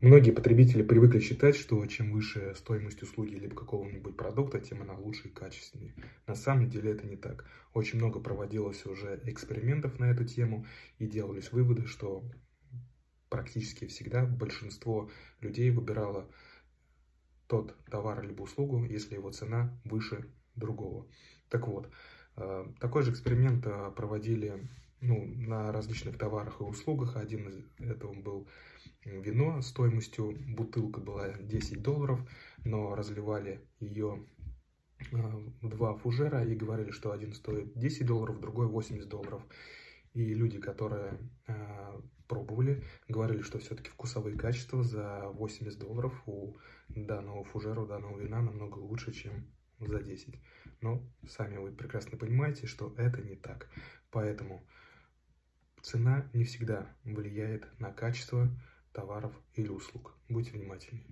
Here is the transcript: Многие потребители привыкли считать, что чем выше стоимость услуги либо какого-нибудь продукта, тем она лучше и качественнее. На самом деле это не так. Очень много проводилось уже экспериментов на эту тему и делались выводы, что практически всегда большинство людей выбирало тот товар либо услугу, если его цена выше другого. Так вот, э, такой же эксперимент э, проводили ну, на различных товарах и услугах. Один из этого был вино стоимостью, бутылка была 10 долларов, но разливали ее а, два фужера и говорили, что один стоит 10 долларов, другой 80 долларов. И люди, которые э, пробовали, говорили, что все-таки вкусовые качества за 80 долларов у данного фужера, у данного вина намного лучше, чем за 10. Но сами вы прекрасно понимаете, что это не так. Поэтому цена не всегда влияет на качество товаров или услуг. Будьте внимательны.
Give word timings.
Многие 0.00 0.30
потребители 0.30 0.84
привыкли 0.84 1.18
считать, 1.18 1.56
что 1.56 1.84
чем 1.86 2.12
выше 2.12 2.54
стоимость 2.54 3.02
услуги 3.02 3.34
либо 3.34 3.56
какого-нибудь 3.56 4.16
продукта, 4.16 4.60
тем 4.60 4.82
она 4.82 4.94
лучше 4.94 5.26
и 5.26 5.30
качественнее. 5.32 5.92
На 6.28 6.36
самом 6.36 6.70
деле 6.70 6.92
это 6.92 7.04
не 7.04 7.16
так. 7.16 7.44
Очень 7.74 7.98
много 7.98 8.20
проводилось 8.20 8.86
уже 8.86 9.20
экспериментов 9.24 9.98
на 9.98 10.04
эту 10.04 10.24
тему 10.24 10.66
и 11.00 11.08
делались 11.08 11.50
выводы, 11.50 11.88
что 11.88 12.22
практически 13.28 13.88
всегда 13.88 14.24
большинство 14.24 15.10
людей 15.40 15.72
выбирало 15.72 16.30
тот 17.48 17.74
товар 17.90 18.22
либо 18.22 18.42
услугу, 18.42 18.84
если 18.84 19.16
его 19.16 19.32
цена 19.32 19.76
выше 19.82 20.32
другого. 20.54 21.08
Так 21.48 21.66
вот, 21.66 21.90
э, 22.36 22.66
такой 22.78 23.02
же 23.02 23.10
эксперимент 23.10 23.66
э, 23.66 23.90
проводили 23.96 24.64
ну, 25.00 25.24
на 25.24 25.72
различных 25.72 26.18
товарах 26.18 26.60
и 26.60 26.64
услугах. 26.64 27.16
Один 27.16 27.48
из 27.48 27.64
этого 27.78 28.12
был 28.12 28.48
вино 29.04 29.62
стоимостью, 29.62 30.36
бутылка 30.48 31.00
была 31.00 31.32
10 31.34 31.82
долларов, 31.82 32.20
но 32.64 32.94
разливали 32.94 33.60
ее 33.80 34.24
а, 35.12 35.42
два 35.62 35.94
фужера 35.94 36.44
и 36.44 36.54
говорили, 36.54 36.90
что 36.90 37.12
один 37.12 37.32
стоит 37.32 37.76
10 37.78 38.06
долларов, 38.06 38.40
другой 38.40 38.66
80 38.66 39.08
долларов. 39.08 39.42
И 40.14 40.34
люди, 40.34 40.58
которые 40.58 41.18
э, 41.46 42.00
пробовали, 42.26 42.82
говорили, 43.08 43.42
что 43.42 43.58
все-таки 43.58 43.90
вкусовые 43.90 44.36
качества 44.36 44.82
за 44.82 45.28
80 45.34 45.78
долларов 45.78 46.22
у 46.26 46.56
данного 46.88 47.44
фужера, 47.44 47.80
у 47.80 47.86
данного 47.86 48.18
вина 48.18 48.40
намного 48.40 48.78
лучше, 48.78 49.12
чем 49.12 49.46
за 49.78 50.02
10. 50.02 50.34
Но 50.80 51.02
сами 51.28 51.58
вы 51.58 51.70
прекрасно 51.72 52.18
понимаете, 52.18 52.66
что 52.66 52.92
это 52.96 53.22
не 53.22 53.36
так. 53.36 53.68
Поэтому 54.10 54.64
цена 55.88 56.28
не 56.34 56.44
всегда 56.44 56.86
влияет 57.04 57.66
на 57.80 57.90
качество 57.90 58.46
товаров 58.92 59.32
или 59.54 59.68
услуг. 59.68 60.14
Будьте 60.28 60.50
внимательны. 60.50 61.02